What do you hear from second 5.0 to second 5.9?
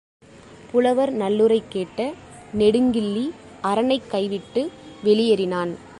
வெளியேறினான்.